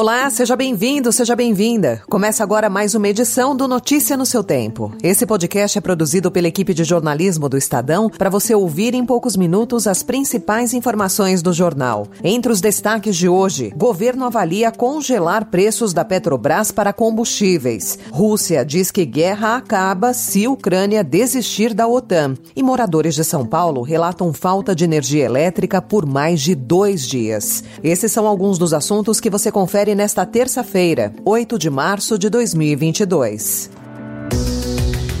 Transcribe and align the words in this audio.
Olá, 0.00 0.30
seja 0.30 0.56
bem-vindo, 0.56 1.12
seja 1.12 1.36
bem-vinda. 1.36 2.00
Começa 2.08 2.42
agora 2.42 2.70
mais 2.70 2.94
uma 2.94 3.06
edição 3.06 3.54
do 3.54 3.68
Notícia 3.68 4.16
no 4.16 4.24
seu 4.24 4.42
Tempo. 4.42 4.94
Esse 5.02 5.26
podcast 5.26 5.76
é 5.76 5.80
produzido 5.82 6.30
pela 6.30 6.48
equipe 6.48 6.72
de 6.72 6.84
jornalismo 6.84 7.50
do 7.50 7.58
Estadão 7.58 8.08
para 8.08 8.30
você 8.30 8.54
ouvir 8.54 8.94
em 8.94 9.04
poucos 9.04 9.36
minutos 9.36 9.86
as 9.86 10.02
principais 10.02 10.72
informações 10.72 11.42
do 11.42 11.52
jornal. 11.52 12.06
Entre 12.24 12.50
os 12.50 12.62
destaques 12.62 13.14
de 13.14 13.28
hoje, 13.28 13.74
governo 13.76 14.24
avalia 14.24 14.72
congelar 14.72 15.50
preços 15.50 15.92
da 15.92 16.02
Petrobras 16.02 16.70
para 16.70 16.94
combustíveis. 16.94 17.98
Rússia 18.10 18.64
diz 18.64 18.90
que 18.90 19.04
guerra 19.04 19.56
acaba 19.56 20.14
se 20.14 20.48
Ucrânia 20.48 21.04
desistir 21.04 21.74
da 21.74 21.86
OTAN. 21.86 22.38
E 22.56 22.62
moradores 22.62 23.14
de 23.14 23.22
São 23.22 23.44
Paulo 23.44 23.82
relatam 23.82 24.32
falta 24.32 24.74
de 24.74 24.82
energia 24.82 25.26
elétrica 25.26 25.82
por 25.82 26.06
mais 26.06 26.40
de 26.40 26.54
dois 26.54 27.06
dias. 27.06 27.62
Esses 27.84 28.10
são 28.10 28.26
alguns 28.26 28.56
dos 28.56 28.72
assuntos 28.72 29.20
que 29.20 29.28
você 29.28 29.52
confere 29.52 29.89
nesta 29.94 30.26
terça-feira, 30.26 31.12
8 31.24 31.58
de 31.58 31.70
março 31.70 32.18
de 32.18 32.28
2022. 32.28 33.70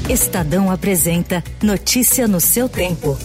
Estadão 0.08 0.70
apresenta 0.70 1.42
Notícia 1.62 2.26
no 2.26 2.40
seu 2.40 2.68
tempo. 2.68 3.16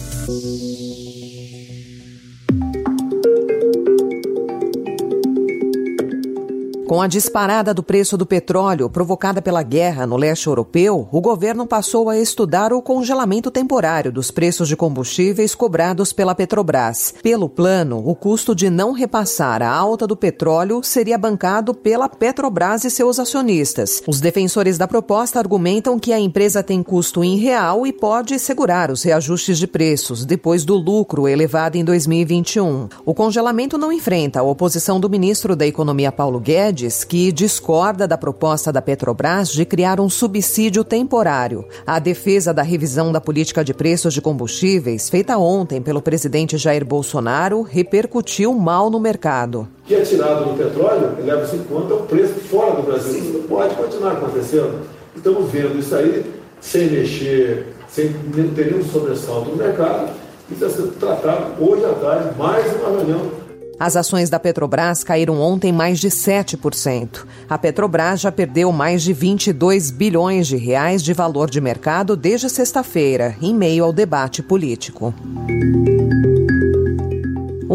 Com 6.86 7.02
a 7.02 7.08
disparada 7.08 7.74
do 7.74 7.82
preço 7.82 8.16
do 8.16 8.24
petróleo 8.24 8.88
provocada 8.88 9.42
pela 9.42 9.60
guerra 9.64 10.06
no 10.06 10.16
leste 10.16 10.46
europeu, 10.46 11.08
o 11.10 11.20
governo 11.20 11.66
passou 11.66 12.08
a 12.08 12.16
estudar 12.16 12.72
o 12.72 12.80
congelamento 12.80 13.50
temporário 13.50 14.12
dos 14.12 14.30
preços 14.30 14.68
de 14.68 14.76
combustíveis 14.76 15.52
cobrados 15.52 16.12
pela 16.12 16.32
Petrobras. 16.32 17.12
Pelo 17.24 17.48
plano, 17.48 18.00
o 18.06 18.14
custo 18.14 18.54
de 18.54 18.70
não 18.70 18.92
repassar 18.92 19.62
a 19.62 19.68
alta 19.68 20.06
do 20.06 20.16
petróleo 20.16 20.80
seria 20.84 21.18
bancado 21.18 21.74
pela 21.74 22.08
Petrobras 22.08 22.84
e 22.84 22.90
seus 22.90 23.18
acionistas. 23.18 24.00
Os 24.06 24.20
defensores 24.20 24.78
da 24.78 24.86
proposta 24.86 25.40
argumentam 25.40 25.98
que 25.98 26.12
a 26.12 26.20
empresa 26.20 26.62
tem 26.62 26.84
custo 26.84 27.24
em 27.24 27.36
real 27.36 27.84
e 27.84 27.92
pode 27.92 28.38
segurar 28.38 28.92
os 28.92 29.02
reajustes 29.02 29.58
de 29.58 29.66
preços 29.66 30.24
depois 30.24 30.64
do 30.64 30.76
lucro 30.76 31.26
elevado 31.26 31.76
em 31.76 31.84
2021. 31.84 32.88
O 33.04 33.12
congelamento 33.12 33.76
não 33.76 33.90
enfrenta 33.90 34.38
a 34.38 34.44
oposição 34.44 35.00
do 35.00 35.10
ministro 35.10 35.56
da 35.56 35.66
Economia 35.66 36.12
Paulo 36.12 36.38
Guedes 36.38 36.75
Guedes, 36.76 37.04
que 37.04 37.32
discorda 37.32 38.06
da 38.06 38.18
proposta 38.18 38.70
da 38.70 38.82
Petrobras 38.82 39.48
de 39.48 39.64
criar 39.64 39.98
um 39.98 40.10
subsídio 40.10 40.84
temporário. 40.84 41.64
A 41.86 41.98
defesa 41.98 42.52
da 42.52 42.62
revisão 42.62 43.10
da 43.10 43.20
política 43.20 43.64
de 43.64 43.72
preços 43.72 44.12
de 44.12 44.20
combustíveis, 44.20 45.08
feita 45.08 45.38
ontem 45.38 45.80
pelo 45.80 46.02
presidente 46.02 46.58
Jair 46.58 46.84
Bolsonaro, 46.84 47.62
repercutiu 47.62 48.52
mal 48.52 48.90
no 48.90 49.00
mercado. 49.00 49.66
O 49.84 49.86
que 49.86 49.94
é 49.94 50.02
tirado 50.02 50.50
do 50.50 50.58
petróleo 50.58 51.16
leva-se 51.24 51.56
em 51.56 51.64
conta 51.64 51.94
o 51.94 52.02
preço 52.02 52.34
fora 52.34 52.76
do 52.76 52.82
Brasil. 52.82 53.18
Isso 53.18 53.32
não 53.32 53.42
pode 53.44 53.74
continuar 53.74 54.12
acontecendo. 54.12 54.86
Estamos 55.16 55.50
vendo 55.50 55.78
isso 55.78 55.94
aí 55.94 56.24
sem 56.60 56.90
mexer, 56.90 57.74
sem 57.88 58.12
ter 58.54 58.70
nenhum 58.70 58.84
sobressalto 58.84 59.50
no 59.50 59.56
mercado. 59.56 60.10
Isso 60.50 60.60
vai 60.60 60.70
ser 60.70 60.82
tratado 60.98 61.64
hoje 61.64 61.84
à 61.84 61.92
tarde, 61.94 62.38
mais 62.38 62.66
uma 62.76 62.90
reunião 62.90 63.45
as 63.78 63.96
ações 63.96 64.30
da 64.30 64.38
Petrobras 64.38 65.04
caíram 65.04 65.40
ontem 65.40 65.72
mais 65.72 65.98
de 65.98 66.08
7%. 66.08 67.26
A 67.48 67.58
Petrobras 67.58 68.20
já 68.20 68.32
perdeu 68.32 68.72
mais 68.72 69.02
de 69.02 69.12
22 69.12 69.90
bilhões 69.90 70.46
de 70.46 70.56
reais 70.56 71.02
de 71.02 71.12
valor 71.12 71.50
de 71.50 71.60
mercado 71.60 72.16
desde 72.16 72.48
sexta-feira, 72.48 73.36
em 73.40 73.54
meio 73.54 73.84
ao 73.84 73.92
debate 73.92 74.42
político. 74.42 75.14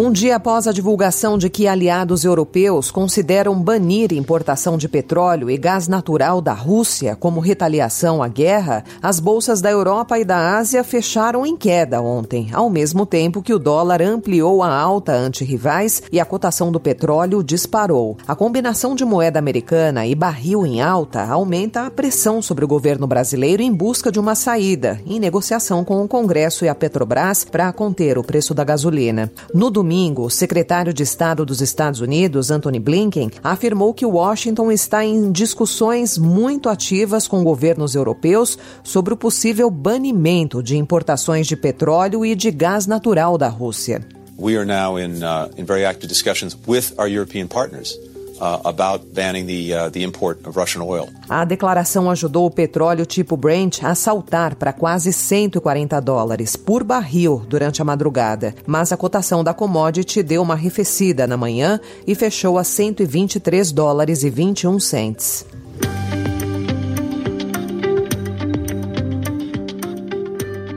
Um 0.01 0.11
dia 0.11 0.37
após 0.37 0.67
a 0.67 0.71
divulgação 0.71 1.37
de 1.37 1.47
que 1.47 1.67
aliados 1.67 2.25
europeus 2.25 2.89
consideram 2.89 3.53
banir 3.61 4.11
importação 4.11 4.75
de 4.75 4.89
petróleo 4.89 5.47
e 5.47 5.55
gás 5.59 5.87
natural 5.87 6.41
da 6.41 6.53
Rússia 6.53 7.15
como 7.15 7.39
retaliação 7.39 8.23
à 8.23 8.27
guerra, 8.27 8.83
as 8.99 9.19
bolsas 9.19 9.61
da 9.61 9.69
Europa 9.69 10.17
e 10.17 10.25
da 10.25 10.57
Ásia 10.57 10.83
fecharam 10.83 11.45
em 11.45 11.55
queda 11.55 12.01
ontem, 12.01 12.49
ao 12.51 12.67
mesmo 12.67 13.05
tempo 13.05 13.43
que 13.43 13.53
o 13.53 13.59
dólar 13.59 14.01
ampliou 14.01 14.63
a 14.63 14.75
alta 14.75 15.13
ante 15.13 15.45
rivais 15.45 16.01
e 16.11 16.19
a 16.19 16.25
cotação 16.25 16.71
do 16.71 16.79
petróleo 16.79 17.43
disparou. 17.43 18.17
A 18.27 18.35
combinação 18.35 18.95
de 18.95 19.05
moeda 19.05 19.37
americana 19.37 20.07
e 20.07 20.15
barril 20.15 20.65
em 20.65 20.81
alta 20.81 21.23
aumenta 21.27 21.85
a 21.85 21.91
pressão 21.91 22.41
sobre 22.41 22.65
o 22.65 22.67
governo 22.67 23.05
brasileiro 23.05 23.61
em 23.61 23.71
busca 23.71 24.11
de 24.11 24.19
uma 24.19 24.33
saída, 24.33 24.99
em 25.05 25.19
negociação 25.19 25.85
com 25.85 26.03
o 26.03 26.07
Congresso 26.07 26.65
e 26.65 26.69
a 26.69 26.73
Petrobras 26.73 27.45
para 27.45 27.71
conter 27.71 28.17
o 28.17 28.23
preço 28.23 28.55
da 28.55 28.63
gasolina. 28.63 29.31
No 29.53 29.69
domingo, 29.69 29.90
o 30.17 30.29
secretário 30.29 30.93
de 30.93 31.03
Estado 31.03 31.45
dos 31.45 31.59
Estados 31.59 31.99
Unidos, 31.99 32.49
Anthony 32.49 32.79
Blinken, 32.79 33.29
afirmou 33.43 33.93
que 33.93 34.05
Washington 34.05 34.71
está 34.71 35.03
em 35.03 35.31
discussões 35.31 36.17
muito 36.17 36.69
ativas 36.69 37.27
com 37.27 37.43
governos 37.43 37.93
europeus 37.93 38.57
sobre 38.83 39.13
o 39.13 39.17
possível 39.17 39.69
banimento 39.69 40.63
de 40.63 40.77
importações 40.77 41.45
de 41.45 41.57
petróleo 41.57 42.25
e 42.25 42.35
de 42.35 42.51
gás 42.51 42.87
natural 42.87 43.37
da 43.37 43.49
Rússia. 43.49 44.01
We 44.39 44.55
are 44.55 44.65
now 44.65 44.97
in, 44.97 45.23
uh, 45.23 45.51
in 45.57 45.65
very 45.65 45.85
active 45.85 46.07
discussions 46.07 46.57
with 46.65 46.93
our 46.97 47.09
European 47.09 47.47
partners. 47.47 47.99
About 48.41 49.05
banning 49.13 49.45
the, 49.45 49.91
the 49.91 50.03
import 50.03 50.39
of 50.47 50.59
Russian 50.59 50.81
oil. 50.81 51.07
A 51.29 51.45
declaração 51.45 52.09
ajudou 52.09 52.47
o 52.47 52.51
petróleo 52.51 53.05
tipo 53.05 53.37
Brent 53.37 53.83
a 53.83 53.93
saltar 53.93 54.55
para 54.55 54.73
quase 54.73 55.13
140 55.13 55.99
dólares 55.99 56.55
por 56.55 56.83
barril 56.83 57.43
durante 57.47 57.83
a 57.83 57.85
madrugada, 57.85 58.55
mas 58.65 58.91
a 58.91 58.97
cotação 58.97 59.43
da 59.43 59.53
commodity 59.53 60.23
deu 60.23 60.41
uma 60.41 60.55
arrefecida 60.55 61.27
na 61.27 61.37
manhã 61.37 61.79
e 62.07 62.15
fechou 62.15 62.57
a 62.57 62.63
123 62.63 63.71
dólares 63.71 64.23
e 64.23 64.29
21 64.29 64.79
centes. 64.79 65.45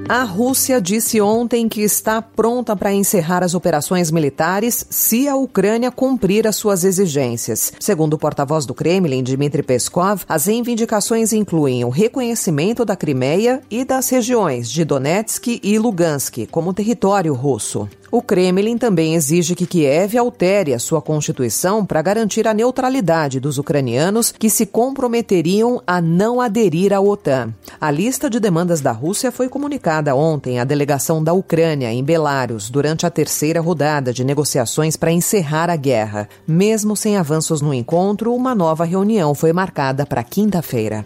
A 0.07 0.23
Rússia 0.23 0.83
disse 0.83 1.19
ontem 1.19 1.67
que 1.67 1.81
está 1.81 2.21
pronta 2.21 2.77
para 2.77 2.93
encerrar 2.93 3.43
as 3.43 3.55
operações 3.55 4.11
militares 4.11 4.87
se 4.91 5.27
a 5.27 5.35
Ucrânia 5.35 5.91
cumprir 5.91 6.47
as 6.47 6.57
suas 6.57 6.85
exigências. 6.85 7.73
Segundo 7.81 8.13
o 8.13 8.19
porta-voz 8.19 8.67
do 8.67 8.75
Kremlin, 8.75 9.23
Dmitry 9.23 9.63
Peskov, 9.63 10.23
as 10.29 10.45
reivindicações 10.45 11.33
incluem 11.33 11.87
o 11.87 11.89
reconhecimento 11.89 12.85
da 12.85 12.95
Crimeia 12.95 13.63
e 13.71 13.83
das 13.83 14.11
regiões 14.11 14.71
de 14.71 14.85
Donetsk 14.85 15.59
e 15.63 15.79
Lugansk 15.79 16.47
como 16.51 16.75
território 16.75 17.33
russo. 17.33 17.89
O 18.15 18.23
Kremlin 18.23 18.79
também 18.79 19.17
exige 19.17 19.57
que 19.57 19.67
Kiev 19.67 20.17
altere 20.17 20.73
a 20.73 20.79
sua 20.79 21.03
constituição 21.03 21.85
para 21.85 22.01
garantir 22.01 22.47
a 22.47 22.55
neutralidade 22.55 23.41
dos 23.41 23.59
ucranianos 23.59 24.31
que 24.31 24.49
se 24.49 24.67
comprometeriam 24.67 25.83
a 25.85 26.01
não 26.01 26.41
aderir 26.41 26.93
à 26.93 27.01
OTAN. 27.01 27.53
A 27.81 27.91
lista 27.91 28.31
de 28.31 28.39
demandas 28.39 28.81
da 28.81 28.93
Rússia 28.93 29.33
foi 29.33 29.49
comunicada 29.49 30.15
ontem 30.15 30.61
à 30.61 30.65
delegação 30.65 31.25
da 31.25 31.33
Ucrânia 31.33 31.93
em 31.93 32.05
Belarus 32.05 32.71
durante 32.71 33.05
a 33.05 33.11
terceira 33.11 33.61
rodada 33.61 34.13
de 34.13 34.23
negociações 34.23 34.97
para 34.97 35.11
encerrar 35.11 35.69
a 35.69 35.75
guerra. 35.75 36.29
Mesmo 36.47 36.97
sem 36.97 37.17
avanços 37.17 37.61
no 37.61 37.75
encontro, 37.75 38.33
uma 38.33 38.55
nova 38.55 38.85
reunião 38.85 39.35
foi 39.35 39.53
marcada 39.53 40.07
para 40.07 40.23
quinta-feira. 40.23 41.05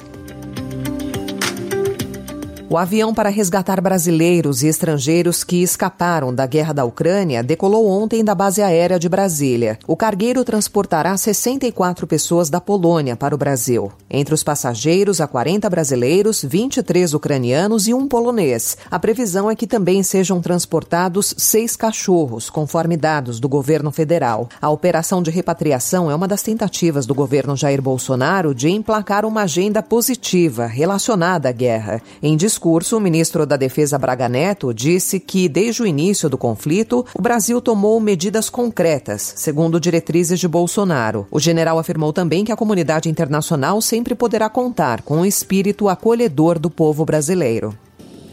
O 2.71 2.77
avião 2.77 3.15
para 3.15 3.31
resgatar 3.31 3.81
brasileiros 3.81 4.63
e 4.63 4.67
estrangeiros 4.67 5.43
que 5.43 5.63
escaparam 5.63 6.35
da 6.35 6.45
guerra 6.45 6.75
da 6.75 6.85
Ucrânia 6.85 7.43
decolou 7.43 7.89
ontem 7.89 8.23
da 8.23 8.35
base 8.35 8.61
aérea 8.61 8.99
de 8.99 9.09
Brasília. 9.09 9.79
O 9.87 9.97
cargueiro 9.97 10.45
transportará 10.45 11.17
64 11.17 12.07
pessoas 12.07 12.51
da 12.51 12.61
Polônia 12.61 13.17
para 13.17 13.35
o 13.35 13.39
Brasil. 13.39 13.91
Entre 14.11 14.35
os 14.35 14.43
passageiros, 14.43 15.19
há 15.19 15.27
40 15.27 15.71
brasileiros, 15.71 16.45
23 16.45 17.15
ucranianos 17.15 17.89
e 17.89 17.95
um 17.95 18.07
polonês. 18.07 18.77
A 18.91 18.99
previsão 18.99 19.51
é 19.51 19.57
que 19.57 19.67
também 19.67 20.03
sejam 20.03 20.39
transportados 20.39 21.35
seis 21.39 21.75
cachorros, 21.75 22.51
conforme 22.51 22.99
dados 22.99 23.41
do 23.41 23.49
governo 23.49 23.91
federal. 23.91 24.47
A 24.61 24.69
operação 24.69 25.23
de 25.23 25.31
repatriação 25.31 26.11
é 26.11 26.15
uma 26.15 26.29
das 26.29 26.43
tentativas 26.43 27.07
do 27.07 27.15
governo 27.15 27.57
Jair 27.57 27.81
Bolsonaro 27.81 28.55
de 28.55 28.69
emplacar 28.69 29.25
uma 29.25 29.45
agenda 29.45 29.83
positiva 29.83 30.67
relacionada 30.67 31.49
à 31.49 31.53
guerra. 31.53 32.03
Em 32.23 32.37
discurso, 32.59 32.97
o 32.97 33.01
ministro 33.01 33.47
da 33.47 33.57
Defesa 33.57 33.97
Braga 33.97 34.29
Neto 34.29 34.75
disse 34.75 35.21
que, 35.21 35.49
desde 35.49 35.81
o 35.81 35.87
início 35.87 36.29
do 36.29 36.37
conflito, 36.37 37.07
o 37.15 37.23
Brasil 37.23 37.61
tomou 37.61 38.01
medidas 38.01 38.51
concretas, 38.51 39.33
segundo 39.37 39.79
diretrizes 39.79 40.41
de 40.41 40.49
Bolsonaro. 40.49 41.25
O 41.31 41.39
general 41.39 41.79
afirmou 41.79 42.13
também 42.13 42.45
que 42.45 42.51
a 42.51 42.57
comunidade 42.57 43.09
internacional 43.09 43.81
sempre 43.81 44.13
poderá 44.13 44.51
contar 44.51 45.03
com 45.03 45.21
o 45.21 45.25
espírito 45.25 45.89
acolhedor 45.89 46.59
do 46.59 46.69
povo 46.69 47.05
brasileiro. 47.05 47.79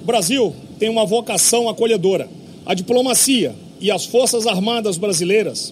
O 0.01 0.05
Brasil 0.05 0.55
tem 0.79 0.89
uma 0.89 1.05
vocação 1.05 1.69
acolhedora. 1.69 2.27
A 2.65 2.73
diplomacia 2.73 3.53
e 3.79 3.91
as 3.91 4.07
Forças 4.07 4.47
Armadas 4.47 4.97
brasileiras 4.97 5.71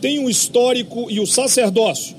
tem 0.00 0.18
o 0.24 0.30
histórico 0.30 1.10
e 1.10 1.20
o 1.20 1.26
sacerdócio 1.26 2.16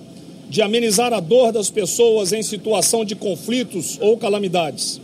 de 0.47 0.61
amenizar 0.61 1.13
a 1.13 1.19
dor 1.19 1.51
das 1.51 1.71
pessoas 1.71 2.31
em 2.31 2.43
situação 2.43 3.03
de 3.03 3.15
conflitos 3.15 3.97
ou 3.99 4.15
calamidades, 4.19 5.01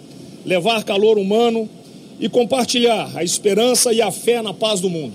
levar 0.50 0.84
calor 0.84 1.20
humano 1.20 1.70
e 2.20 2.28
compartilhar 2.28 3.12
a 3.16 3.24
esperança 3.24 3.94
e 3.94 4.02
a 4.02 4.10
fé 4.10 4.42
na 4.42 4.52
paz 4.52 4.82
do 4.82 4.90
mundo. 4.90 5.14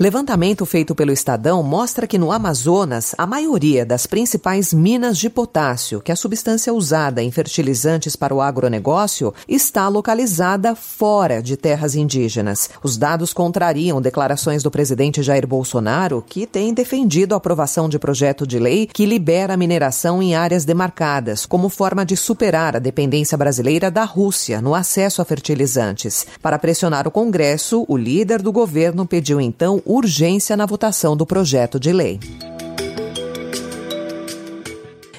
Levantamento 0.00 0.64
feito 0.64 0.94
pelo 0.94 1.10
Estadão 1.10 1.60
mostra 1.60 2.06
que 2.06 2.18
no 2.18 2.30
Amazonas, 2.30 3.16
a 3.18 3.26
maioria 3.26 3.84
das 3.84 4.06
principais 4.06 4.72
minas 4.72 5.18
de 5.18 5.28
potássio, 5.28 6.00
que 6.00 6.12
é 6.12 6.14
a 6.14 6.16
substância 6.16 6.72
usada 6.72 7.20
em 7.20 7.32
fertilizantes 7.32 8.14
para 8.14 8.32
o 8.32 8.40
agronegócio, 8.40 9.34
está 9.48 9.88
localizada 9.88 10.76
fora 10.76 11.42
de 11.42 11.56
terras 11.56 11.96
indígenas. 11.96 12.70
Os 12.80 12.96
dados 12.96 13.32
contrariam 13.32 14.00
declarações 14.00 14.62
do 14.62 14.70
presidente 14.70 15.20
Jair 15.20 15.48
Bolsonaro, 15.48 16.24
que 16.24 16.46
tem 16.46 16.72
defendido 16.72 17.34
a 17.34 17.38
aprovação 17.38 17.88
de 17.88 17.98
projeto 17.98 18.46
de 18.46 18.60
lei 18.60 18.86
que 18.86 19.04
libera 19.04 19.54
a 19.54 19.56
mineração 19.56 20.22
em 20.22 20.32
áreas 20.32 20.64
demarcadas, 20.64 21.44
como 21.44 21.68
forma 21.68 22.06
de 22.06 22.16
superar 22.16 22.76
a 22.76 22.78
dependência 22.78 23.36
brasileira 23.36 23.90
da 23.90 24.04
Rússia 24.04 24.62
no 24.62 24.76
acesso 24.76 25.20
a 25.20 25.24
fertilizantes. 25.24 26.24
Para 26.40 26.56
pressionar 26.56 27.08
o 27.08 27.10
Congresso, 27.10 27.84
o 27.88 27.96
líder 27.96 28.40
do 28.40 28.52
governo 28.52 29.04
pediu 29.04 29.40
então 29.40 29.82
urgência 29.88 30.54
na 30.54 30.66
votação 30.66 31.16
do 31.16 31.24
projeto 31.24 31.80
de 31.80 31.92
lei. 31.92 32.20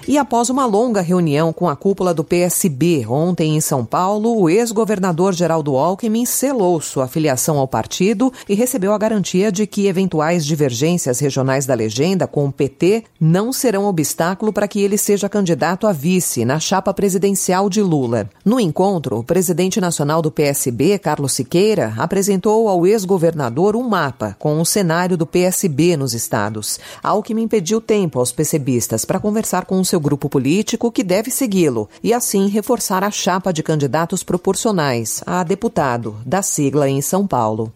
E 0.09 0.17
após 0.17 0.49
uma 0.49 0.65
longa 0.65 1.01
reunião 1.01 1.53
com 1.53 1.69
a 1.69 1.75
cúpula 1.75 2.15
do 2.15 2.23
PSB 2.23 3.05
ontem 3.07 3.55
em 3.55 3.61
São 3.61 3.85
Paulo, 3.85 4.41
o 4.41 4.49
ex-governador 4.49 5.35
Geraldo 5.35 5.75
Alckmin 5.75 6.25
selou 6.25 6.81
sua 6.81 7.07
filiação 7.07 7.59
ao 7.59 7.67
partido 7.67 8.33
e 8.49 8.55
recebeu 8.55 8.91
a 8.91 8.97
garantia 8.97 9.51
de 9.51 9.67
que 9.67 9.85
eventuais 9.85 10.43
divergências 10.43 11.19
regionais 11.19 11.67
da 11.67 11.75
legenda 11.75 12.25
com 12.25 12.47
o 12.47 12.51
PT 12.51 13.03
não 13.21 13.53
serão 13.53 13.85
obstáculo 13.85 14.51
para 14.51 14.67
que 14.67 14.81
ele 14.81 14.97
seja 14.97 15.29
candidato 15.29 15.85
a 15.85 15.91
vice 15.91 16.43
na 16.43 16.59
chapa 16.59 16.91
presidencial 16.91 17.69
de 17.69 17.83
Lula. 17.83 18.31
No 18.43 18.59
encontro, 18.59 19.19
o 19.19 19.23
presidente 19.23 19.79
nacional 19.79 20.23
do 20.23 20.31
PSB, 20.31 20.97
Carlos 20.97 21.33
Siqueira, 21.33 21.93
apresentou 21.97 22.67
ao 22.67 22.87
ex-governador 22.87 23.75
um 23.75 23.87
mapa 23.87 24.35
com 24.39 24.59
o 24.59 24.65
cenário 24.65 25.15
do 25.15 25.27
PSB 25.27 25.95
nos 25.95 26.15
estados. 26.15 26.79
Alckmin 27.03 27.47
pediu 27.47 27.79
tempo 27.79 28.17
aos 28.17 28.31
PCBistas 28.31 29.05
para 29.05 29.19
conversar 29.19 29.65
com 29.65 29.79
o 29.79 29.85
seu 29.85 29.98
seu 29.99 30.01
grupo 30.01 30.29
político 30.29 30.91
que 30.91 31.03
deve 31.03 31.29
segui-lo 31.29 31.89
e 32.01 32.13
assim 32.13 32.47
reforçar 32.47 33.03
a 33.03 33.11
chapa 33.11 33.51
de 33.51 33.61
candidatos 33.61 34.23
proporcionais 34.23 35.21
a 35.25 35.43
deputado 35.43 36.15
da 36.25 36.41
sigla 36.41 36.89
em 36.89 37.01
São 37.01 37.27
Paulo. 37.27 37.71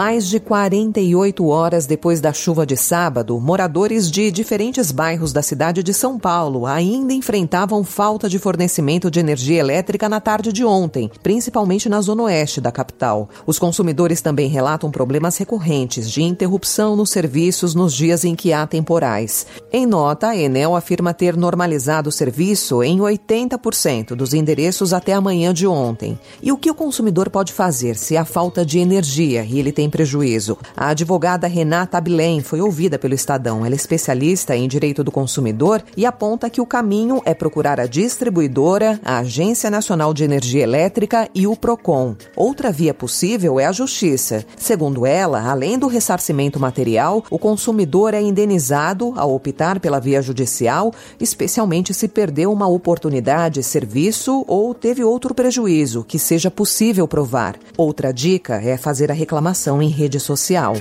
Mais 0.00 0.26
de 0.26 0.40
48 0.40 1.46
horas 1.46 1.84
depois 1.84 2.22
da 2.22 2.32
chuva 2.32 2.64
de 2.64 2.74
sábado, 2.74 3.38
moradores 3.38 4.10
de 4.10 4.30
diferentes 4.30 4.90
bairros 4.90 5.30
da 5.30 5.42
cidade 5.42 5.82
de 5.82 5.92
São 5.92 6.18
Paulo 6.18 6.64
ainda 6.64 7.12
enfrentavam 7.12 7.84
falta 7.84 8.26
de 8.26 8.38
fornecimento 8.38 9.10
de 9.10 9.20
energia 9.20 9.60
elétrica 9.60 10.08
na 10.08 10.18
tarde 10.18 10.54
de 10.54 10.64
ontem, 10.64 11.10
principalmente 11.22 11.86
na 11.86 12.00
zona 12.00 12.22
oeste 12.22 12.62
da 12.62 12.72
capital. 12.72 13.28
Os 13.46 13.58
consumidores 13.58 14.22
também 14.22 14.48
relatam 14.48 14.90
problemas 14.90 15.36
recorrentes 15.36 16.10
de 16.10 16.22
interrupção 16.22 16.96
nos 16.96 17.10
serviços 17.10 17.74
nos 17.74 17.92
dias 17.92 18.24
em 18.24 18.34
que 18.34 18.54
há 18.54 18.66
temporais. 18.66 19.46
Em 19.70 19.84
nota, 19.84 20.28
a 20.28 20.36
Enel 20.36 20.74
afirma 20.74 21.12
ter 21.12 21.36
normalizado 21.36 22.08
o 22.08 22.12
serviço 22.12 22.82
em 22.82 23.00
80% 23.00 24.14
dos 24.14 24.32
endereços 24.32 24.94
até 24.94 25.12
amanhã 25.12 25.52
de 25.52 25.66
ontem. 25.66 26.18
E 26.42 26.50
o 26.50 26.56
que 26.56 26.70
o 26.70 26.74
consumidor 26.74 27.28
pode 27.28 27.52
fazer 27.52 27.96
se 27.96 28.16
há 28.16 28.24
falta 28.24 28.64
de 28.64 28.78
energia 28.78 29.44
e 29.44 29.58
ele 29.58 29.70
tem 29.70 29.89
prejuízo. 29.90 30.56
A 30.76 30.88
advogada 30.88 31.46
Renata 31.46 31.98
Abilém 31.98 32.40
foi 32.40 32.60
ouvida 32.60 32.98
pelo 32.98 33.14
Estadão. 33.14 33.66
Ela 33.66 33.74
é 33.74 33.76
especialista 33.76 34.56
em 34.56 34.68
direito 34.68 35.04
do 35.04 35.10
consumidor 35.10 35.82
e 35.96 36.06
aponta 36.06 36.48
que 36.48 36.60
o 36.60 36.66
caminho 36.66 37.20
é 37.24 37.34
procurar 37.34 37.80
a 37.80 37.86
distribuidora, 37.86 39.00
a 39.04 39.18
Agência 39.18 39.70
Nacional 39.70 40.14
de 40.14 40.24
Energia 40.24 40.62
Elétrica 40.62 41.28
e 41.34 41.46
o 41.46 41.56
PROCON. 41.56 42.16
Outra 42.36 42.70
via 42.72 42.94
possível 42.94 43.58
é 43.58 43.66
a 43.66 43.72
justiça. 43.72 44.44
Segundo 44.56 45.04
ela, 45.04 45.50
além 45.50 45.78
do 45.78 45.86
ressarcimento 45.86 46.60
material, 46.60 47.24
o 47.30 47.38
consumidor 47.38 48.14
é 48.14 48.20
indenizado 48.20 49.12
ao 49.16 49.34
optar 49.34 49.80
pela 49.80 50.00
via 50.00 50.22
judicial, 50.22 50.92
especialmente 51.18 51.92
se 51.92 52.08
perdeu 52.08 52.52
uma 52.52 52.68
oportunidade, 52.68 53.62
serviço 53.62 54.44
ou 54.46 54.74
teve 54.74 55.02
outro 55.04 55.34
prejuízo 55.34 56.04
que 56.04 56.18
seja 56.18 56.50
possível 56.50 57.06
provar. 57.06 57.56
Outra 57.76 58.12
dica 58.12 58.56
é 58.56 58.76
fazer 58.76 59.10
a 59.10 59.14
reclamação 59.14 59.69
em 59.78 59.90
rede 59.90 60.18
social. 60.18 60.74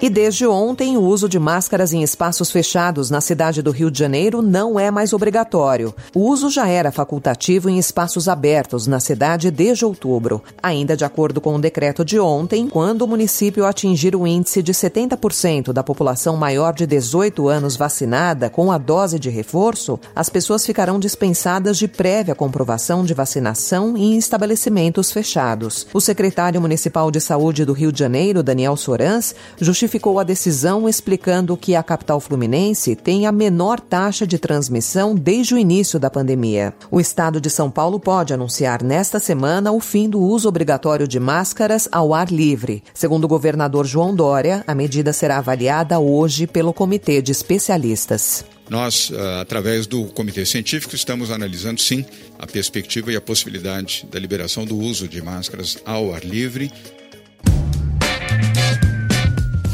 E 0.00 0.08
desde 0.08 0.46
ontem, 0.46 0.96
o 0.96 1.02
uso 1.02 1.28
de 1.28 1.40
máscaras 1.40 1.92
em 1.92 2.04
espaços 2.04 2.52
fechados 2.52 3.10
na 3.10 3.20
cidade 3.20 3.60
do 3.60 3.72
Rio 3.72 3.90
de 3.90 3.98
Janeiro 3.98 4.40
não 4.40 4.78
é 4.78 4.92
mais 4.92 5.12
obrigatório. 5.12 5.92
O 6.14 6.30
uso 6.30 6.48
já 6.50 6.68
era 6.68 6.92
facultativo 6.92 7.68
em 7.68 7.78
espaços 7.78 8.28
abertos 8.28 8.86
na 8.86 9.00
cidade 9.00 9.50
desde 9.50 9.84
outubro. 9.84 10.40
Ainda 10.62 10.96
de 10.96 11.04
acordo 11.04 11.40
com 11.40 11.56
o 11.56 11.60
decreto 11.60 12.04
de 12.04 12.16
ontem, 12.16 12.68
quando 12.68 13.02
o 13.02 13.08
município 13.08 13.66
atingir 13.66 14.14
o 14.14 14.24
índice 14.24 14.62
de 14.62 14.72
70% 14.72 15.72
da 15.72 15.82
população 15.82 16.36
maior 16.36 16.74
de 16.74 16.86
18 16.86 17.48
anos 17.48 17.76
vacinada 17.76 18.48
com 18.48 18.70
a 18.70 18.78
dose 18.78 19.18
de 19.18 19.30
reforço, 19.30 19.98
as 20.14 20.28
pessoas 20.28 20.64
ficarão 20.64 21.00
dispensadas 21.00 21.76
de 21.76 21.88
prévia 21.88 22.36
comprovação 22.36 23.04
de 23.04 23.14
vacinação 23.14 23.96
em 23.96 24.16
estabelecimentos 24.16 25.10
fechados. 25.10 25.88
O 25.92 26.00
secretário 26.00 26.60
municipal 26.60 27.10
de 27.10 27.20
saúde 27.20 27.64
do 27.64 27.72
Rio 27.72 27.90
de 27.90 27.98
Janeiro, 27.98 28.44
Daniel 28.44 28.76
Sorans, 28.76 29.34
justificou 29.60 29.87
justificou 29.88 30.18
a 30.18 30.24
decisão 30.24 30.86
explicando 30.86 31.56
que 31.56 31.74
a 31.74 31.82
capital 31.82 32.20
fluminense 32.20 32.94
tem 32.94 33.26
a 33.26 33.32
menor 33.32 33.80
taxa 33.80 34.26
de 34.26 34.38
transmissão 34.38 35.14
desde 35.14 35.54
o 35.54 35.58
início 35.58 35.98
da 35.98 36.10
pandemia. 36.10 36.74
O 36.90 37.00
estado 37.00 37.40
de 37.40 37.48
São 37.48 37.70
Paulo 37.70 37.98
pode 37.98 38.34
anunciar 38.34 38.82
nesta 38.82 39.18
semana 39.18 39.72
o 39.72 39.80
fim 39.80 40.06
do 40.10 40.20
uso 40.20 40.46
obrigatório 40.46 41.08
de 41.08 41.18
máscaras 41.18 41.88
ao 41.90 42.12
ar 42.12 42.30
livre. 42.30 42.82
Segundo 42.92 43.24
o 43.24 43.28
governador 43.28 43.86
João 43.86 44.14
Dória, 44.14 44.62
a 44.66 44.74
medida 44.74 45.10
será 45.10 45.38
avaliada 45.38 45.98
hoje 45.98 46.46
pelo 46.46 46.74
comitê 46.74 47.22
de 47.22 47.32
especialistas. 47.32 48.44
Nós, 48.68 49.10
ah, 49.16 49.40
através 49.40 49.86
do 49.86 50.04
Comitê 50.08 50.44
Científico, 50.44 50.94
estamos 50.94 51.30
analisando, 51.30 51.80
sim, 51.80 52.04
a 52.38 52.46
perspectiva 52.46 53.10
e 53.10 53.16
a 53.16 53.20
possibilidade 53.22 54.06
da 54.12 54.20
liberação 54.20 54.66
do 54.66 54.76
uso 54.76 55.08
de 55.08 55.22
máscaras 55.22 55.78
ao 55.86 56.12
ar 56.12 56.22
livre 56.22 56.70